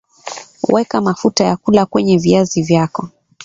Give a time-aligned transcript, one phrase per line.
[0.69, 3.07] weka mafuta ya kula kwenye viazi vyako